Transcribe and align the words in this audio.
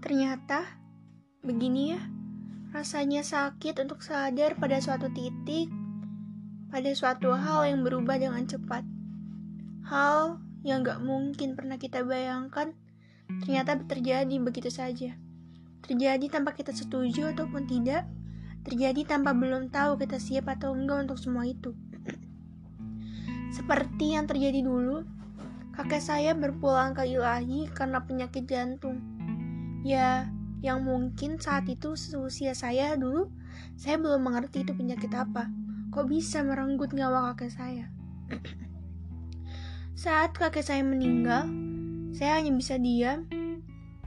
Ternyata, 0.00 0.64
begini 1.44 1.92
ya, 1.92 2.00
rasanya 2.72 3.20
sakit 3.20 3.84
untuk 3.84 4.00
sadar 4.00 4.56
pada 4.56 4.80
suatu 4.80 5.12
titik, 5.12 5.68
pada 6.72 6.88
suatu 6.96 7.36
hal 7.36 7.68
yang 7.68 7.84
berubah 7.84 8.16
dengan 8.16 8.48
cepat. 8.48 8.80
Hal 9.84 10.40
yang 10.64 10.80
gak 10.88 11.04
mungkin 11.04 11.52
pernah 11.52 11.76
kita 11.76 12.00
bayangkan, 12.00 12.72
ternyata 13.44 13.76
terjadi 13.84 14.36
begitu 14.40 14.72
saja. 14.72 15.20
Terjadi 15.84 16.32
tanpa 16.32 16.56
kita 16.56 16.72
setuju 16.72 17.36
ataupun 17.36 17.68
tidak, 17.68 18.08
terjadi 18.64 19.04
tanpa 19.04 19.36
belum 19.36 19.68
tahu 19.68 20.00
kita 20.00 20.16
siap 20.16 20.48
atau 20.48 20.72
enggak 20.72 21.08
untuk 21.08 21.20
semua 21.20 21.44
itu. 21.44 21.76
Seperti 23.56 24.16
yang 24.16 24.24
terjadi 24.24 24.64
dulu, 24.64 25.04
kakek 25.76 26.00
saya 26.00 26.32
berpulang 26.32 26.96
ke 26.96 27.04
ilahi 27.04 27.68
karena 27.72 28.00
penyakit 28.00 28.48
jantung. 28.48 29.19
Ya, 29.80 30.28
yang 30.60 30.84
mungkin 30.84 31.40
saat 31.40 31.64
itu 31.72 31.96
seusia 31.96 32.52
saya 32.52 32.92
dulu, 32.96 33.32
saya 33.80 33.96
belum 33.96 34.20
mengerti 34.20 34.64
itu 34.64 34.76
penyakit 34.76 35.12
apa. 35.16 35.48
Kok 35.90 36.06
bisa 36.06 36.44
merenggut 36.44 36.92
nyawa 36.92 37.32
kakek 37.32 37.50
saya? 37.56 37.86
saat 40.04 40.36
kakek 40.36 40.62
saya 40.62 40.84
meninggal, 40.84 41.48
saya 42.12 42.38
hanya 42.38 42.52
bisa 42.52 42.76
diam 42.76 43.24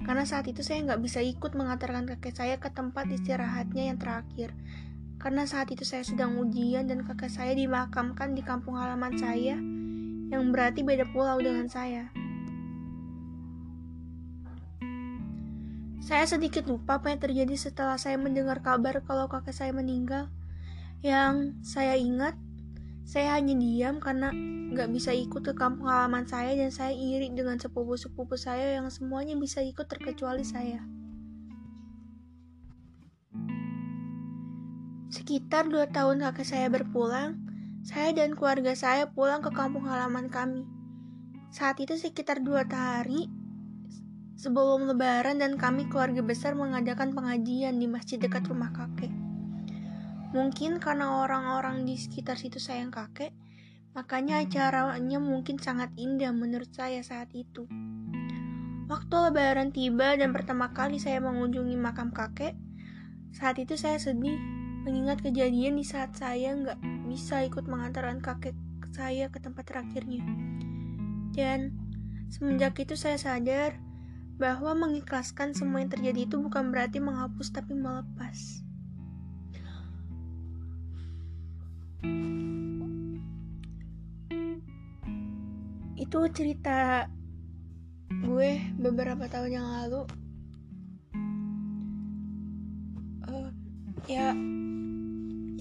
karena 0.04 0.28
saat 0.28 0.46
itu 0.52 0.60
saya 0.60 0.84
nggak 0.84 1.00
bisa 1.00 1.24
ikut 1.24 1.56
mengantarkan 1.56 2.04
kakek 2.04 2.36
saya 2.36 2.56
ke 2.60 2.68
tempat 2.70 3.08
istirahatnya 3.08 3.90
yang 3.90 3.98
terakhir. 3.98 4.52
Karena 5.16 5.48
saat 5.48 5.72
itu 5.72 5.88
saya 5.88 6.04
sedang 6.04 6.36
ujian 6.36 6.92
dan 6.92 7.08
kakek 7.08 7.32
saya 7.32 7.56
dimakamkan 7.56 8.36
di 8.36 8.44
kampung 8.44 8.76
halaman 8.76 9.16
saya 9.16 9.56
yang 10.28 10.44
berarti 10.52 10.84
beda 10.84 11.08
pulau 11.16 11.40
dengan 11.40 11.72
saya. 11.72 12.12
Saya 16.04 16.28
sedikit 16.28 16.68
lupa 16.68 17.00
apa 17.00 17.16
yang 17.16 17.24
terjadi 17.24 17.56
setelah 17.56 17.96
saya 17.96 18.20
mendengar 18.20 18.60
kabar 18.60 19.00
kalau 19.08 19.32
kakek 19.32 19.56
saya 19.56 19.72
meninggal. 19.72 20.28
Yang 21.00 21.56
saya 21.64 21.96
ingat, 21.96 22.36
saya 23.08 23.40
hanya 23.40 23.56
diam 23.56 24.04
karena 24.04 24.36
gak 24.76 24.92
bisa 24.92 25.16
ikut 25.16 25.48
ke 25.48 25.56
kampung 25.56 25.88
halaman 25.88 26.28
saya 26.28 26.60
dan 26.60 26.76
saya 26.76 26.92
iri 26.92 27.32
dengan 27.32 27.56
sepupu-sepupu 27.56 28.36
saya 28.36 28.76
yang 28.76 28.92
semuanya 28.92 29.40
bisa 29.40 29.64
ikut 29.64 29.88
terkecuali 29.88 30.44
saya. 30.44 30.84
Sekitar 35.08 35.72
dua 35.72 35.88
tahun 35.88 36.20
kakek 36.20 36.48
saya 36.52 36.68
berpulang, 36.68 37.40
saya 37.88 38.12
dan 38.12 38.36
keluarga 38.36 38.76
saya 38.76 39.08
pulang 39.08 39.40
ke 39.40 39.56
kampung 39.56 39.88
halaman 39.88 40.28
kami. 40.28 40.68
Saat 41.48 41.80
itu 41.80 41.96
sekitar 41.96 42.44
dua 42.44 42.68
hari, 42.68 43.32
sebelum 44.44 44.92
lebaran 44.92 45.40
dan 45.40 45.56
kami 45.56 45.88
keluarga 45.88 46.20
besar 46.20 46.52
mengadakan 46.52 47.16
pengajian 47.16 47.80
di 47.80 47.88
masjid 47.88 48.20
dekat 48.20 48.44
rumah 48.52 48.76
kakek. 48.76 49.08
Mungkin 50.36 50.84
karena 50.84 51.24
orang-orang 51.24 51.88
di 51.88 51.96
sekitar 51.96 52.36
situ 52.36 52.60
sayang 52.60 52.92
kakek, 52.92 53.32
makanya 53.96 54.44
acaranya 54.44 55.16
mungkin 55.24 55.56
sangat 55.64 55.96
indah 55.96 56.36
menurut 56.36 56.68
saya 56.76 57.00
saat 57.00 57.32
itu. 57.32 57.64
Waktu 58.92 59.16
lebaran 59.32 59.72
tiba 59.72 60.20
dan 60.20 60.36
pertama 60.36 60.76
kali 60.76 61.00
saya 61.00 61.24
mengunjungi 61.24 61.80
makam 61.80 62.12
kakek, 62.12 62.52
saat 63.32 63.56
itu 63.64 63.80
saya 63.80 63.96
sedih 63.96 64.36
mengingat 64.84 65.24
kejadian 65.24 65.80
di 65.80 65.88
saat 65.88 66.20
saya 66.20 66.52
nggak 66.52 66.84
bisa 67.08 67.48
ikut 67.48 67.64
mengantarkan 67.64 68.20
kakek 68.20 68.60
saya 68.92 69.32
ke 69.32 69.40
tempat 69.40 69.72
terakhirnya. 69.72 70.20
Dan 71.32 71.72
semenjak 72.28 72.76
itu 72.84 73.00
saya 73.00 73.16
sadar 73.16 73.93
bahwa 74.38 74.74
mengikhlaskan 74.74 75.54
semua 75.54 75.86
yang 75.86 75.92
terjadi 75.94 76.26
itu 76.26 76.36
bukan 76.42 76.74
berarti 76.74 76.98
menghapus 76.98 77.54
tapi 77.54 77.78
melepas. 77.78 78.38
Itu 85.94 86.20
cerita 86.34 87.08
gue 88.10 88.52
beberapa 88.82 89.30
tahun 89.30 89.52
yang 89.54 89.68
lalu. 89.70 90.02
Uh, 93.30 93.50
ya, 94.10 94.34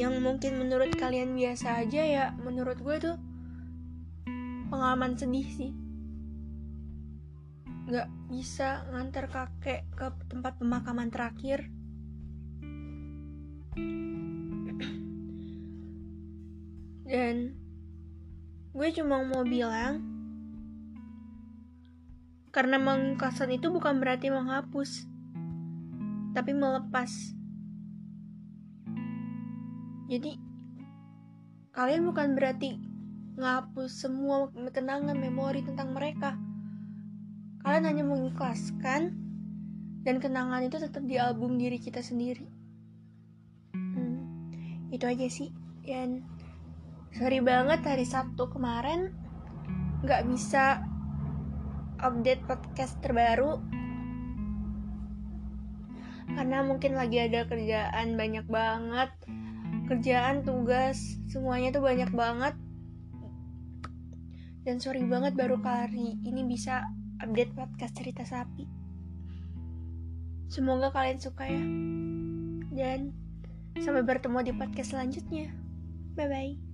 yang 0.00 0.14
mungkin 0.25 0.56
menurut 0.58 0.96
kalian 0.96 1.36
biasa 1.36 1.84
aja 1.84 2.02
ya, 2.02 2.25
menurut 2.41 2.80
gue 2.80 2.96
tuh 2.98 3.16
pengalaman 4.72 5.20
sedih 5.20 5.44
sih 5.52 5.81
nggak 7.82 8.09
bisa 8.31 8.87
ngantar 8.94 9.26
kakek 9.26 9.82
ke 9.98 10.06
tempat 10.31 10.54
pemakaman 10.62 11.10
terakhir. 11.10 11.66
Dan 17.03 17.59
gue 18.72 18.88
cuma 18.97 19.20
mau 19.26 19.44
bilang 19.44 20.00
karena 22.53 22.76
mengikhlaskan 22.81 23.56
itu 23.56 23.69
bukan 23.69 24.00
berarti 24.00 24.31
menghapus 24.31 25.09
tapi 26.32 26.56
melepas. 26.56 27.10
Jadi 30.09 30.37
kalian 31.72 32.04
bukan 32.09 32.37
berarti 32.37 32.76
ngapus 33.37 33.91
semua 33.91 34.53
kenangan 34.72 35.16
memori 35.16 35.64
tentang 35.64 35.97
mereka 35.97 36.37
Kalian 37.62 37.86
hanya 37.86 38.04
mengikhlaskan 38.04 39.14
dan 40.02 40.18
kenangan 40.18 40.66
itu 40.66 40.82
tetap 40.82 41.06
di 41.06 41.14
album 41.14 41.62
diri 41.62 41.78
kita 41.78 42.02
sendiri. 42.02 42.50
Hmm, 43.70 44.50
itu 44.90 45.06
aja 45.06 45.26
sih. 45.30 45.54
Dan 45.86 46.26
sorry 47.14 47.38
banget 47.38 47.86
hari 47.86 48.02
Sabtu 48.02 48.50
kemarin 48.50 49.14
nggak 50.02 50.26
bisa 50.26 50.82
update 52.02 52.42
podcast 52.50 52.98
terbaru. 52.98 53.62
Karena 56.34 56.66
mungkin 56.66 56.98
lagi 56.98 57.22
ada 57.22 57.46
kerjaan 57.46 58.18
banyak 58.18 58.46
banget. 58.50 59.10
Kerjaan 59.86 60.42
tugas 60.42 60.98
semuanya 61.30 61.70
tuh 61.70 61.86
banyak 61.86 62.10
banget. 62.10 62.58
Dan 64.66 64.82
sorry 64.82 65.06
banget 65.06 65.38
baru 65.38 65.62
kali 65.62 66.18
ini 66.26 66.42
bisa 66.42 66.82
update 67.22 67.54
podcast 67.54 67.94
cerita 67.94 68.26
sapi. 68.26 68.66
Semoga 70.50 70.92
kalian 70.92 71.22
suka 71.22 71.48
ya. 71.48 71.64
Dan 72.74 73.14
sampai 73.80 74.04
bertemu 74.04 74.38
di 74.44 74.52
podcast 74.52 74.92
selanjutnya. 74.92 75.48
Bye 76.18 76.28
bye. 76.28 76.71